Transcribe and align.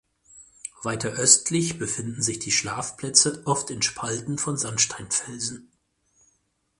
Weiter 0.81 1.09
östlich 1.09 1.77
befinden 1.77 2.23
sich 2.23 2.39
die 2.39 2.51
Schlafplätze 2.51 3.43
oft 3.45 3.69
in 3.69 3.83
Spalten 3.83 4.39
von 4.39 4.57
Sandsteinfelsen. 4.57 5.71